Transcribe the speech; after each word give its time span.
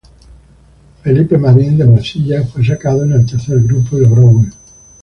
Felipe 1.03 1.37
Marín, 1.37 1.77
de 1.77 1.85
Marcilla 1.85 2.41
fue 2.47 2.65
sacado 2.65 3.03
en 3.03 3.11
el 3.11 3.23
tercer 3.23 3.59
grupo 3.61 3.97
y 3.97 4.01
logró 4.01 4.23
huir. 4.23 4.51